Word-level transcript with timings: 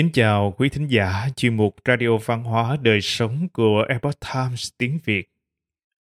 Kính 0.00 0.12
chào 0.12 0.54
quý 0.58 0.68
thính 0.68 0.86
giả 0.86 1.28
chuyên 1.36 1.56
mục 1.56 1.76
Radio 1.88 2.16
Văn 2.24 2.44
hóa 2.44 2.76
Đời 2.82 3.00
Sống 3.00 3.48
của 3.52 3.84
Epoch 3.88 4.14
Times 4.20 4.68
tiếng 4.78 4.98
Việt. 5.04 5.30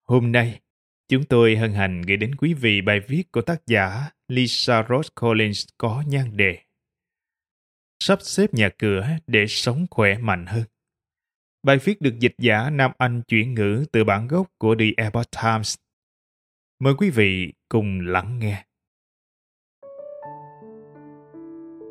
Hôm 0.07 0.31
nay, 0.31 0.59
chúng 1.07 1.23
tôi 1.23 1.55
hân 1.55 1.73
hạnh 1.73 2.01
gửi 2.01 2.17
đến 2.17 2.35
quý 2.35 2.53
vị 2.53 2.81
bài 2.81 2.99
viết 3.07 3.31
của 3.31 3.41
tác 3.41 3.67
giả 3.67 4.09
Lisa 4.27 4.85
Rose 4.89 5.09
Collins 5.21 5.67
có 5.77 6.03
nhan 6.07 6.37
đề 6.37 6.57
Sắp 8.03 8.19
xếp 8.21 8.53
nhà 8.53 8.69
cửa 8.77 9.07
để 9.27 9.47
sống 9.47 9.85
khỏe 9.91 10.17
mạnh 10.17 10.45
hơn. 10.45 10.63
Bài 11.63 11.77
viết 11.77 12.01
được 12.01 12.19
dịch 12.19 12.35
giả 12.37 12.69
Nam 12.69 12.91
Anh 12.97 13.21
chuyển 13.27 13.53
ngữ 13.53 13.85
từ 13.91 14.03
bản 14.03 14.27
gốc 14.27 14.47
của 14.57 14.75
The 14.79 14.85
Epoch 14.97 15.31
Times. 15.43 15.75
Mời 16.79 16.93
quý 16.97 17.09
vị 17.09 17.53
cùng 17.69 17.99
lắng 18.01 18.39
nghe. 18.39 18.65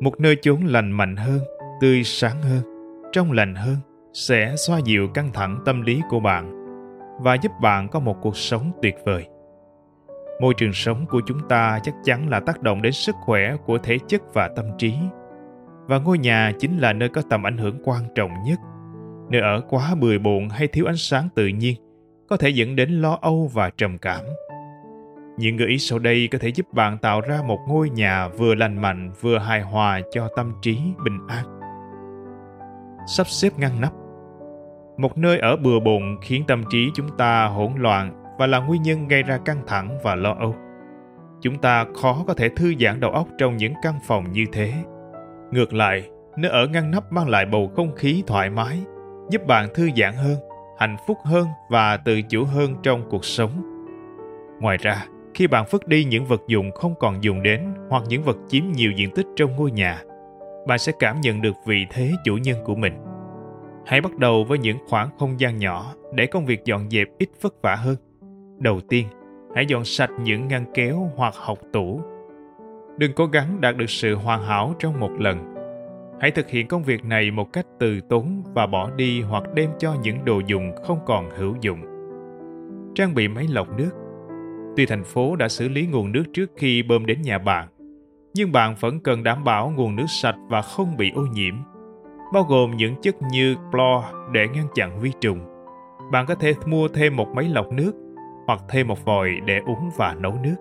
Một 0.01 0.19
nơi 0.19 0.35
chốn 0.41 0.65
lành 0.65 0.91
mạnh 0.91 1.15
hơn– 1.15 1.39
tươi 1.79 2.03
sáng 2.03 2.41
hơn, 2.41 2.61
trong 3.11 3.31
lành 3.31 3.55
hơn 3.55 3.77
sẽ 4.13 4.55
xoa 4.55 4.79
dịu 4.79 5.07
căng 5.07 5.31
thẳng 5.33 5.59
tâm 5.65 5.81
lý 5.81 6.01
của 6.09 6.19
bạn 6.19 6.59
và 7.21 7.33
giúp 7.33 7.51
bạn 7.61 7.87
có 7.89 7.99
một 7.99 8.17
cuộc 8.21 8.37
sống 8.37 8.71
tuyệt 8.81 8.95
vời. 9.05 9.27
Môi 10.41 10.53
trường 10.57 10.73
sống 10.73 11.05
của 11.09 11.21
chúng 11.25 11.47
ta 11.49 11.79
chắc 11.83 11.95
chắn 12.03 12.29
là 12.29 12.39
tác 12.39 12.61
động 12.61 12.81
đến 12.81 12.93
sức 12.93 13.15
khỏe 13.21 13.55
của 13.65 13.77
thể 13.77 13.97
chất 14.07 14.21
và 14.33 14.47
tâm 14.55 14.65
trí. 14.77 14.93
Và 15.85 15.99
ngôi 15.99 16.17
nhà 16.17 16.51
chính 16.59 16.77
là 16.77 16.93
nơi 16.93 17.09
có 17.09 17.21
tầm 17.29 17.47
ảnh 17.47 17.57
hưởng 17.57 17.79
quan 17.83 18.03
trọng 18.15 18.31
nhất. 18.45 18.59
Nơi 19.29 19.41
ở 19.41 19.61
quá 19.69 19.95
bừa 19.95 20.17
bộn 20.17 20.49
hay 20.49 20.67
thiếu 20.67 20.85
ánh 20.85 20.97
sáng 20.97 21.29
tự 21.35 21.47
nhiên 21.47 21.75
có 22.29 22.37
thể 22.37 22.49
dẫn 22.49 22.75
đến 22.75 22.89
lo 22.89 23.17
âu 23.21 23.49
và 23.53 23.69
trầm 23.69 23.97
cảm. 23.97 24.21
Những 25.37 25.57
gợi 25.57 25.67
ý 25.67 25.77
sau 25.77 25.99
đây 25.99 26.27
có 26.31 26.37
thể 26.37 26.49
giúp 26.49 26.73
bạn 26.73 26.97
tạo 26.97 27.21
ra 27.21 27.41
một 27.47 27.59
ngôi 27.67 27.89
nhà 27.89 28.27
vừa 28.27 28.55
lành 28.55 28.81
mạnh 28.81 29.11
vừa 29.21 29.37
hài 29.37 29.61
hòa 29.61 30.01
cho 30.11 30.29
tâm 30.35 30.53
trí 30.61 30.77
bình 31.03 31.19
an 31.27 31.58
sắp 33.07 33.27
xếp 33.27 33.49
ngăn 33.57 33.81
nắp. 33.81 33.93
Một 34.97 35.17
nơi 35.17 35.39
ở 35.39 35.55
bừa 35.55 35.79
bộn 35.79 36.17
khiến 36.21 36.43
tâm 36.47 36.63
trí 36.69 36.89
chúng 36.93 37.17
ta 37.17 37.45
hỗn 37.45 37.71
loạn 37.77 38.23
và 38.39 38.47
là 38.47 38.59
nguyên 38.59 38.81
nhân 38.81 39.07
gây 39.07 39.23
ra 39.23 39.37
căng 39.45 39.61
thẳng 39.67 39.97
và 40.03 40.15
lo 40.15 40.35
âu. 40.39 40.55
Chúng 41.41 41.57
ta 41.57 41.85
khó 42.01 42.23
có 42.27 42.33
thể 42.33 42.49
thư 42.49 42.73
giãn 42.79 42.99
đầu 42.99 43.11
óc 43.11 43.27
trong 43.37 43.57
những 43.57 43.73
căn 43.83 43.93
phòng 44.07 44.31
như 44.31 44.45
thế. 44.51 44.73
Ngược 45.51 45.73
lại, 45.73 46.09
nơi 46.37 46.51
ở 46.51 46.67
ngăn 46.67 46.91
nắp 46.91 47.11
mang 47.11 47.29
lại 47.29 47.45
bầu 47.45 47.71
không 47.75 47.95
khí 47.95 48.23
thoải 48.27 48.49
mái, 48.49 48.79
giúp 49.29 49.47
bạn 49.47 49.69
thư 49.75 49.89
giãn 49.97 50.13
hơn, 50.13 50.35
hạnh 50.79 50.97
phúc 51.07 51.17
hơn 51.23 51.47
và 51.69 51.97
tự 51.97 52.21
chủ 52.21 52.45
hơn 52.45 52.75
trong 52.83 53.09
cuộc 53.09 53.25
sống. 53.25 53.51
Ngoài 54.59 54.77
ra, 54.77 55.05
khi 55.33 55.47
bạn 55.47 55.65
vứt 55.71 55.87
đi 55.87 56.03
những 56.03 56.25
vật 56.25 56.41
dụng 56.47 56.71
không 56.71 56.95
còn 56.99 57.23
dùng 57.23 57.43
đến 57.43 57.73
hoặc 57.89 58.03
những 58.07 58.23
vật 58.23 58.37
chiếm 58.47 58.63
nhiều 58.75 58.91
diện 58.91 59.09
tích 59.15 59.25
trong 59.35 59.55
ngôi 59.55 59.71
nhà, 59.71 60.01
bạn 60.69 60.79
sẽ 60.79 60.91
cảm 60.99 61.21
nhận 61.21 61.41
được 61.41 61.55
vị 61.65 61.85
thế 61.89 62.11
chủ 62.23 62.37
nhân 62.37 62.57
của 62.63 62.75
mình. 62.75 62.93
Hãy 63.85 64.01
bắt 64.01 64.17
đầu 64.17 64.43
với 64.43 64.59
những 64.59 64.77
khoảng 64.89 65.09
không 65.19 65.39
gian 65.39 65.57
nhỏ 65.57 65.93
để 66.13 66.25
công 66.25 66.45
việc 66.45 66.65
dọn 66.65 66.89
dẹp 66.89 67.07
ít 67.17 67.29
vất 67.41 67.61
vả 67.61 67.75
hơn. 67.75 67.95
Đầu 68.59 68.79
tiên, 68.89 69.07
hãy 69.55 69.65
dọn 69.65 69.85
sạch 69.85 70.09
những 70.23 70.47
ngăn 70.47 70.65
kéo 70.73 71.11
hoặc 71.15 71.33
học 71.37 71.59
tủ. 71.73 72.01
Đừng 72.97 73.13
cố 73.15 73.25
gắng 73.25 73.61
đạt 73.61 73.77
được 73.77 73.89
sự 73.89 74.15
hoàn 74.15 74.43
hảo 74.43 74.75
trong 74.79 74.99
một 74.99 75.11
lần. 75.19 75.55
Hãy 76.21 76.31
thực 76.31 76.49
hiện 76.49 76.67
công 76.67 76.83
việc 76.83 77.05
này 77.05 77.31
một 77.31 77.53
cách 77.53 77.65
từ 77.79 77.99
tốn 78.09 78.43
và 78.53 78.67
bỏ 78.67 78.91
đi 78.91 79.21
hoặc 79.21 79.43
đem 79.53 79.69
cho 79.79 79.95
những 80.03 80.25
đồ 80.25 80.41
dùng 80.47 80.71
không 80.83 80.99
còn 81.05 81.29
hữu 81.37 81.55
dụng. 81.61 81.79
Trang 82.95 83.15
bị 83.15 83.27
máy 83.27 83.47
lọc 83.51 83.67
nước. 83.77 83.91
Tuy 84.77 84.85
thành 84.85 85.03
phố 85.03 85.35
đã 85.35 85.47
xử 85.47 85.69
lý 85.69 85.87
nguồn 85.87 86.11
nước 86.11 86.23
trước 86.33 86.51
khi 86.57 86.83
bơm 86.83 87.05
đến 87.05 87.21
nhà 87.21 87.37
bạn, 87.37 87.67
nhưng 88.33 88.51
bạn 88.51 88.75
vẫn 88.79 88.99
cần 88.99 89.23
đảm 89.23 89.43
bảo 89.43 89.69
nguồn 89.69 89.95
nước 89.95 90.05
sạch 90.07 90.35
và 90.47 90.61
không 90.61 90.97
bị 90.97 91.11
ô 91.15 91.21
nhiễm, 91.21 91.55
bao 92.33 92.43
gồm 92.43 92.77
những 92.77 92.95
chất 93.01 93.15
như 93.31 93.55
clo 93.71 94.03
để 94.31 94.47
ngăn 94.47 94.67
chặn 94.75 94.99
vi 94.99 95.11
trùng. 95.21 95.39
Bạn 96.11 96.25
có 96.25 96.35
thể 96.35 96.53
mua 96.65 96.87
thêm 96.87 97.15
một 97.15 97.27
máy 97.35 97.49
lọc 97.49 97.71
nước 97.71 97.91
hoặc 98.47 98.59
thêm 98.69 98.87
một 98.87 99.05
vòi 99.05 99.29
để 99.45 99.59
uống 99.65 99.89
và 99.97 100.13
nấu 100.13 100.33
nước. 100.43 100.55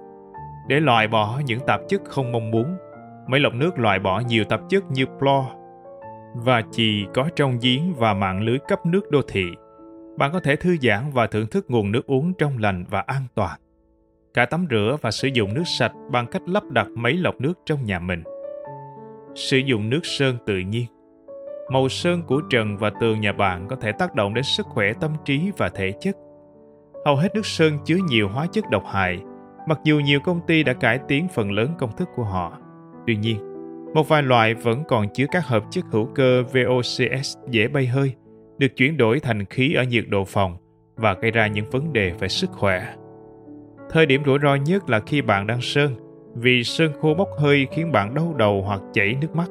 Để 0.69 0.81
loại 0.81 1.09
bỏ 1.09 1.41
những 1.47 1.61
tạp 1.67 1.81
chất 1.89 2.01
không 2.05 2.33
mong 2.33 2.51
muốn, 2.51 2.77
máy 3.27 3.41
lọc 3.41 3.55
nước 3.55 3.79
loại 3.79 3.99
bỏ 3.99 4.21
nhiều 4.21 4.45
tạp 4.45 4.61
chất 4.69 4.91
như 4.91 5.05
clo 5.19 5.45
và 6.35 6.63
chì 6.71 7.07
có 7.15 7.29
trong 7.37 7.59
giếng 7.63 7.95
và 7.95 8.15
mạng 8.15 8.41
lưới 8.43 8.59
cấp 8.69 8.87
nước 8.87 9.11
đô 9.11 9.21
thị. 9.29 9.45
Bạn 10.19 10.33
có 10.33 10.41
thể 10.41 10.57
thư 10.57 10.77
giãn 10.77 11.11
và 11.13 11.27
thưởng 11.27 11.47
thức 11.47 11.67
nguồn 11.69 11.93
nước 11.93 12.07
uống 12.07 12.33
trong 12.35 12.59
lành 12.59 12.85
và 12.91 13.01
an 13.01 13.23
toàn 13.35 13.59
cả 14.39 14.47
tắm 14.47 14.67
rửa 14.71 14.97
và 15.01 15.11
sử 15.11 15.29
dụng 15.29 15.55
nước 15.55 15.63
sạch 15.67 15.93
bằng 16.11 16.27
cách 16.27 16.43
lắp 16.47 16.63
đặt 16.71 16.87
máy 16.95 17.13
lọc 17.13 17.41
nước 17.41 17.53
trong 17.67 17.85
nhà 17.85 17.99
mình. 17.99 18.23
Sử 19.35 19.59
dụng 19.59 19.91
nước 19.91 20.01
sơn 20.03 20.37
tự 20.47 20.59
nhiên 20.59 20.87
Màu 21.73 21.89
sơn 21.89 22.23
của 22.27 22.41
trần 22.51 22.77
và 22.77 22.91
tường 23.01 23.21
nhà 23.21 23.33
bạn 23.33 23.69
có 23.69 23.77
thể 23.77 23.93
tác 23.93 24.15
động 24.15 24.35
đến 24.35 24.45
sức 24.45 24.67
khỏe 24.67 24.93
tâm 25.01 25.11
trí 25.25 25.51
và 25.57 25.69
thể 25.69 25.93
chất. 26.01 26.17
Hầu 27.05 27.17
hết 27.17 27.35
nước 27.35 27.47
sơn 27.47 27.79
chứa 27.85 27.97
nhiều 28.09 28.29
hóa 28.29 28.47
chất 28.53 28.65
độc 28.71 28.85
hại, 28.87 29.21
mặc 29.69 29.79
dù 29.85 30.01
nhiều 30.01 30.21
công 30.25 30.41
ty 30.47 30.63
đã 30.63 30.73
cải 30.73 30.99
tiến 31.09 31.29
phần 31.35 31.53
lớn 31.53 31.71
công 31.79 31.97
thức 31.97 32.09
của 32.17 32.25
họ. 32.25 32.59
Tuy 33.07 33.17
nhiên, 33.17 33.39
một 33.95 34.09
vài 34.09 34.23
loại 34.23 34.55
vẫn 34.55 34.85
còn 34.89 35.07
chứa 35.15 35.27
các 35.33 35.47
hợp 35.47 35.65
chất 35.71 35.85
hữu 35.91 36.07
cơ 36.15 36.43
VOCs 36.43 37.37
dễ 37.51 37.69
bay 37.69 37.87
hơi, 37.87 38.15
được 38.59 38.77
chuyển 38.77 38.97
đổi 38.97 39.21
thành 39.21 39.45
khí 39.45 39.75
ở 39.75 39.83
nhiệt 39.83 40.05
độ 40.09 40.25
phòng 40.25 40.57
và 40.97 41.15
gây 41.15 41.31
ra 41.31 41.47
những 41.47 41.71
vấn 41.71 41.93
đề 41.93 42.11
về 42.11 42.29
sức 42.29 42.51
khỏe. 42.51 42.95
Thời 43.91 44.07
điểm 44.07 44.23
rủi 44.27 44.39
ro 44.43 44.55
nhất 44.55 44.91
là 44.91 45.01
khi 45.01 45.23
bạn 45.23 45.47
đang 45.47 45.61
sơn, 45.61 45.95
vì 46.35 46.65
sơn 46.65 46.93
khô 47.01 47.15
bốc 47.15 47.29
hơi 47.39 47.67
khiến 47.71 47.93
bạn 47.93 48.15
đau 48.15 48.35
đầu 48.39 48.63
hoặc 48.67 48.81
chảy 48.93 49.17
nước 49.21 49.37
mắt. 49.37 49.49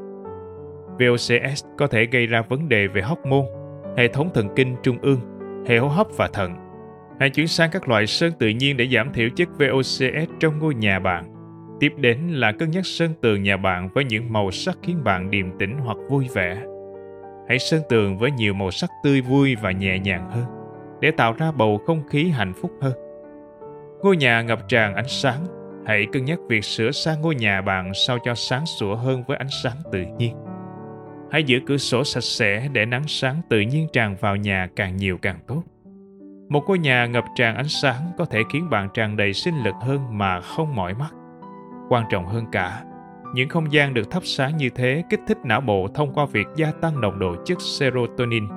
VOCs 0.99 1.65
có 1.77 1.87
thể 1.87 2.05
gây 2.05 2.27
ra 2.27 2.41
vấn 2.41 2.69
đề 2.69 2.87
về 2.87 3.01
hóc 3.01 3.25
môn, 3.25 3.45
hệ 3.97 4.07
thống 4.07 4.29
thần 4.33 4.47
kinh 4.55 4.75
trung 4.83 4.97
ương, 5.01 5.19
hệ 5.67 5.77
hô 5.77 5.87
hấp 5.87 6.07
và 6.17 6.27
thận. 6.27 6.55
Hãy 7.19 7.29
chuyển 7.29 7.47
sang 7.47 7.69
các 7.71 7.89
loại 7.89 8.07
sơn 8.07 8.33
tự 8.39 8.47
nhiên 8.47 8.77
để 8.77 8.87
giảm 8.87 9.13
thiểu 9.13 9.29
chất 9.35 9.49
VOCs 9.59 10.29
trong 10.39 10.59
ngôi 10.59 10.75
nhà 10.75 10.99
bạn. 10.99 11.33
Tiếp 11.79 11.93
đến 11.97 12.27
là 12.27 12.51
cân 12.51 12.71
nhắc 12.71 12.85
sơn 12.85 13.13
tường 13.21 13.43
nhà 13.43 13.57
bạn 13.57 13.89
với 13.93 14.03
những 14.03 14.33
màu 14.33 14.51
sắc 14.51 14.77
khiến 14.83 15.03
bạn 15.03 15.31
điềm 15.31 15.57
tĩnh 15.59 15.77
hoặc 15.77 15.97
vui 16.09 16.27
vẻ. 16.33 16.63
Hãy 17.49 17.59
sơn 17.59 17.81
tường 17.89 18.17
với 18.17 18.31
nhiều 18.31 18.53
màu 18.53 18.71
sắc 18.71 18.89
tươi 19.03 19.21
vui 19.21 19.55
và 19.55 19.71
nhẹ 19.71 19.99
nhàng 19.99 20.29
hơn 20.31 20.45
để 21.01 21.11
tạo 21.11 21.33
ra 21.37 21.51
bầu 21.51 21.77
không 21.85 22.07
khí 22.09 22.29
hạnh 22.29 22.53
phúc 22.61 22.71
hơn. 22.81 23.06
Ngôi 24.01 24.17
nhà 24.17 24.41
ngập 24.41 24.59
tràn 24.67 24.95
ánh 24.95 25.07
sáng, 25.07 25.45
hãy 25.87 26.07
cân 26.11 26.25
nhắc 26.25 26.39
việc 26.49 26.63
sửa 26.63 26.91
sang 26.91 27.21
ngôi 27.21 27.35
nhà 27.35 27.61
bạn 27.61 27.91
sao 28.07 28.17
cho 28.23 28.35
sáng 28.35 28.65
sủa 28.65 28.95
hơn 28.95 29.23
với 29.27 29.37
ánh 29.37 29.49
sáng 29.63 29.77
tự 29.91 30.03
nhiên. 30.17 30.35
Hãy 31.31 31.43
giữ 31.43 31.59
cửa 31.67 31.77
sổ 31.77 32.03
sạch 32.03 32.23
sẽ 32.23 32.67
để 32.71 32.85
nắng 32.85 33.03
sáng 33.07 33.41
tự 33.49 33.59
nhiên 33.59 33.87
tràn 33.93 34.15
vào 34.15 34.35
nhà 34.35 34.67
càng 34.75 34.97
nhiều 34.97 35.17
càng 35.21 35.39
tốt. 35.47 35.63
Một 36.49 36.63
ngôi 36.67 36.79
nhà 36.79 37.05
ngập 37.05 37.23
tràn 37.35 37.55
ánh 37.55 37.67
sáng 37.67 38.11
có 38.17 38.25
thể 38.25 38.41
khiến 38.49 38.69
bạn 38.69 38.89
tràn 38.93 39.17
đầy 39.17 39.33
sinh 39.33 39.63
lực 39.63 39.75
hơn 39.81 40.17
mà 40.17 40.41
không 40.41 40.75
mỏi 40.75 40.93
mắt. 40.93 41.11
Quan 41.89 42.03
trọng 42.11 42.25
hơn 42.25 42.45
cả, 42.51 42.83
những 43.33 43.49
không 43.49 43.71
gian 43.71 43.93
được 43.93 44.11
thắp 44.11 44.23
sáng 44.25 44.57
như 44.57 44.69
thế 44.69 45.03
kích 45.09 45.19
thích 45.27 45.37
não 45.43 45.61
bộ 45.61 45.87
thông 45.95 46.13
qua 46.13 46.25
việc 46.25 46.47
gia 46.55 46.71
tăng 46.71 47.01
nồng 47.01 47.19
độ 47.19 47.35
chất 47.45 47.61
serotonin 47.61 48.47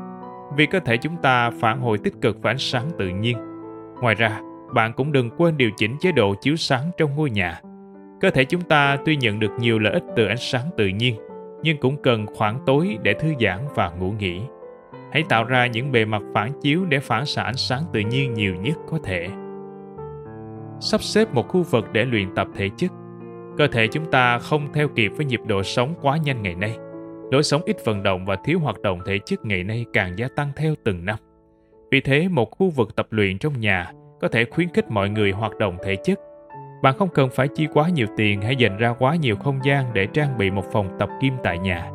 vì 0.57 0.67
cơ 0.67 0.81
thể 0.81 0.97
chúng 0.97 1.17
ta 1.23 1.51
phản 1.51 1.81
hồi 1.81 1.99
tích 1.99 2.15
cực 2.21 2.43
với 2.43 2.51
ánh 2.51 2.59
sáng 2.59 2.91
tự 2.99 3.09
nhiên. 3.09 3.37
Ngoài 4.01 4.15
ra, 4.15 4.41
bạn 4.75 4.93
cũng 4.93 5.13
đừng 5.13 5.31
quên 5.31 5.57
điều 5.57 5.71
chỉnh 5.77 5.97
chế 6.01 6.13
độ 6.13 6.35
chiếu 6.41 6.57
sáng 6.57 6.91
trong 6.97 7.17
ngôi 7.17 7.31
nhà. 7.31 7.61
Cơ 8.21 8.31
thể 8.31 8.45
chúng 8.45 8.61
ta 8.61 8.97
tuy 9.05 9.17
nhận 9.17 9.41
được 9.41 9.51
nhiều 9.59 9.79
lợi 9.79 9.93
ích 9.93 10.05
từ 10.17 10.27
ánh 10.27 10.37
sáng 10.37 10.71
tự 10.77 10.87
nhiên, 10.87 11.17
nhưng 11.63 11.79
cũng 11.79 12.03
cần 12.03 12.27
khoảng 12.27 12.59
tối 12.67 12.99
để 13.03 13.15
thư 13.15 13.33
giãn 13.41 13.59
và 13.75 13.91
ngủ 13.91 14.13
nghỉ. 14.19 14.41
Hãy 15.13 15.25
tạo 15.29 15.45
ra 15.45 15.67
những 15.67 15.93
bề 15.93 16.05
mặt 16.05 16.23
phản 16.35 16.53
chiếu 16.63 16.85
để 16.85 16.99
phản 16.99 17.27
xạ 17.27 17.43
ánh 17.43 17.57
sáng 17.57 17.83
tự 17.93 18.01
nhiên 18.01 18.35
nhiều 18.35 18.55
nhất 18.55 18.77
có 18.91 18.99
thể. 19.05 19.29
Sắp 20.81 21.03
xếp 21.03 21.35
một 21.35 21.49
khu 21.49 21.63
vực 21.63 21.85
để 21.93 22.05
luyện 22.05 22.35
tập 22.35 22.49
thể 22.55 22.69
chất. 22.77 22.91
Cơ 23.57 23.67
thể 23.67 23.87
chúng 23.87 24.11
ta 24.11 24.39
không 24.39 24.73
theo 24.73 24.89
kịp 24.89 25.13
với 25.17 25.27
nhịp 25.27 25.41
độ 25.47 25.63
sống 25.63 25.95
quá 26.03 26.17
nhanh 26.17 26.43
ngày 26.43 26.55
nay. 26.55 26.77
Lối 27.31 27.43
sống 27.43 27.63
ít 27.67 27.77
vận 27.85 28.03
động 28.03 28.25
và 28.25 28.37
thiếu 28.45 28.59
hoạt 28.59 28.83
động 28.83 29.01
thể 29.07 29.19
chất 29.27 29.45
ngày 29.45 29.65
nay 29.65 29.87
càng 29.93 30.19
gia 30.19 30.29
tăng 30.37 30.49
theo 30.57 30.75
từng 30.85 31.05
năm. 31.05 31.17
Vì 31.91 32.01
thế, 32.01 32.29
một 32.29 32.51
khu 32.51 32.71
vực 32.71 32.97
tập 32.97 33.07
luyện 33.11 33.39
trong 33.39 33.61
nhà 33.61 33.93
có 34.21 34.29
thể 34.29 34.45
khuyến 34.45 34.69
khích 34.69 34.91
mọi 34.91 35.11
người 35.11 35.31
hoạt 35.31 35.59
động 35.59 35.77
thể 35.85 35.97
chất. 35.97 36.21
Bạn 36.83 36.95
không 36.99 37.09
cần 37.09 37.31
phải 37.31 37.49
chi 37.49 37.67
quá 37.73 37.89
nhiều 37.89 38.07
tiền 38.17 38.43
hay 38.43 38.57
dành 38.57 38.77
ra 38.77 38.95
quá 38.99 39.17
nhiều 39.17 39.37
không 39.37 39.59
gian 39.65 39.85
để 39.93 40.07
trang 40.07 40.39
bị 40.39 40.51
một 40.51 40.65
phòng 40.73 40.97
tập 40.99 41.09
gym 41.23 41.35
tại 41.43 41.59
nhà. 41.59 41.91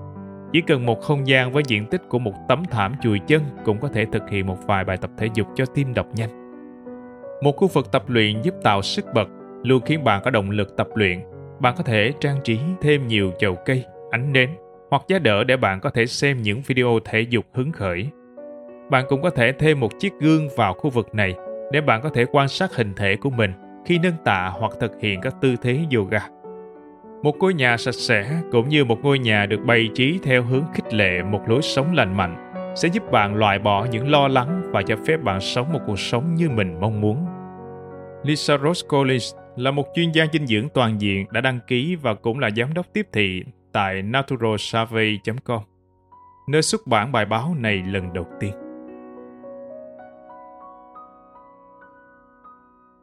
Chỉ 0.54 0.62
cần 0.62 0.86
một 0.86 1.02
không 1.02 1.28
gian 1.28 1.52
với 1.52 1.64
diện 1.68 1.86
tích 1.86 2.02
của 2.10 2.20
một 2.20 2.34
tấm 2.50 2.64
thảm 2.72 2.96
chùi 3.02 3.20
chân 3.20 3.42
cũng 3.66 3.80
có 3.80 3.88
thể 3.88 4.06
thực 4.12 4.30
hiện 4.30 4.48
một 4.48 4.58
vài 4.68 4.84
bài 4.84 4.98
tập 4.98 5.12
thể 5.18 5.30
dục 5.34 5.48
cho 5.56 5.66
tim 5.66 5.94
đập 5.94 6.08
nhanh. 6.16 6.30
Một 7.44 7.56
khu 7.58 7.68
vực 7.68 7.92
tập 7.92 8.04
luyện 8.08 8.42
giúp 8.42 8.54
tạo 8.64 8.82
sức 8.82 9.06
bật, 9.14 9.28
luôn 9.64 9.82
khiến 9.86 10.04
bạn 10.04 10.22
có 10.24 10.32
động 10.32 10.50
lực 10.50 10.78
tập 10.78 10.88
luyện. 10.96 11.20
Bạn 11.60 11.74
có 11.78 11.84
thể 11.84 12.14
trang 12.20 12.38
trí 12.44 12.60
thêm 12.82 13.08
nhiều 13.08 13.32
chậu 13.40 13.56
cây, 13.66 13.84
ánh 14.12 14.34
nến 14.34 14.50
hoặc 14.90 15.02
giá 15.08 15.20
đỡ 15.20 15.44
để 15.44 15.58
bạn 15.58 15.80
có 15.80 15.90
thể 15.90 16.06
xem 16.06 16.42
những 16.42 16.62
video 16.68 17.00
thể 17.06 17.22
dục 17.22 17.46
hứng 17.54 17.72
khởi. 17.72 18.08
Bạn 18.90 19.06
cũng 19.10 19.22
có 19.22 19.30
thể 19.30 19.52
thêm 19.52 19.80
một 19.80 20.00
chiếc 20.00 20.14
gương 20.20 20.48
vào 20.58 20.74
khu 20.74 20.90
vực 20.90 21.16
này 21.16 21.36
để 21.72 21.82
bạn 21.82 22.02
có 22.02 22.10
thể 22.10 22.26
quan 22.32 22.48
sát 22.48 22.76
hình 22.76 22.94
thể 22.94 23.16
của 23.16 23.30
mình 23.30 23.52
khi 23.86 24.00
nâng 24.00 24.18
tạ 24.26 24.52
hoặc 24.60 24.72
thực 24.80 24.92
hiện 25.02 25.22
các 25.22 25.36
tư 25.42 25.56
thế 25.62 25.80
yoga. 25.96 26.20
Một 27.24 27.36
ngôi 27.40 27.54
nhà 27.54 27.78
sạch 27.78 27.96
sẽ 27.96 28.42
cũng 28.52 28.70
như 28.70 28.86
một 28.86 29.00
ngôi 29.04 29.20
nhà 29.20 29.46
được 29.46 29.60
bày 29.66 29.90
trí 29.94 30.20
theo 30.24 30.44
hướng 30.44 30.64
khích 30.74 30.94
lệ 30.94 31.24
một 31.24 31.42
lối 31.48 31.62
sống 31.62 31.94
lành 31.94 32.18
mạnh 32.18 32.52
sẽ 32.76 32.88
giúp 32.88 33.12
bạn 33.12 33.36
loại 33.36 33.60
bỏ 33.60 33.86
những 33.92 34.12
lo 34.12 34.28
lắng 34.28 34.62
và 34.72 34.82
cho 34.82 34.96
phép 35.08 35.18
bạn 35.24 35.42
sống 35.42 35.74
một 35.74 35.80
cuộc 35.88 36.00
sống 36.00 36.36
như 36.36 36.50
mình 36.50 36.80
mong 36.80 37.02
muốn. 37.02 37.26
Lisa 38.24 38.58
Rose 38.58 38.88
Collins 38.88 39.36
là 39.56 39.72
một 39.72 39.86
chuyên 39.96 40.12
gia 40.12 40.26
dinh 40.34 40.48
dưỡng 40.48 40.70
toàn 40.74 41.02
diện 41.02 41.26
đã 41.32 41.42
đăng 41.42 41.60
ký 41.68 41.96
và 41.96 42.14
cũng 42.14 42.40
là 42.40 42.50
giám 42.58 42.74
đốc 42.74 42.86
tiếp 42.94 43.08
thị 43.14 43.44
tại 43.72 44.02
naturalsurvey.com, 44.02 45.62
nơi 46.48 46.62
xuất 46.62 46.88
bản 46.88 47.12
bài 47.12 47.26
báo 47.26 47.56
này 47.60 47.84
lần 47.88 48.14
đầu 48.14 48.26
tiên. 48.40 48.65